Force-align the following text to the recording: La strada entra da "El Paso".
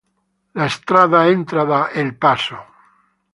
La 0.61 0.65
strada 0.75 1.27
entra 1.27 1.63
da 1.67 1.91
"El 1.93 2.15
Paso". 2.17 2.57